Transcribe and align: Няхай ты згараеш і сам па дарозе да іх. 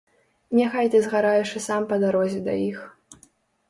Няхай 0.59 0.89
ты 0.95 1.03
згараеш 1.09 1.53
і 1.61 1.63
сам 1.69 1.81
па 1.95 2.03
дарозе 2.07 2.45
да 2.49 2.61
іх. 2.69 2.79